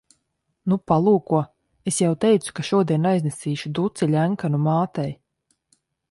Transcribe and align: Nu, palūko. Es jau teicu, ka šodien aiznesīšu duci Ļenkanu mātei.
Nu, 0.71 0.75
palūko. 0.91 1.41
Es 1.91 1.99
jau 2.03 2.09
teicu, 2.23 2.53
ka 2.59 2.65
šodien 2.69 3.05
aiznesīšu 3.09 3.73
duci 3.81 4.09
Ļenkanu 4.15 4.61
mātei. 4.69 5.07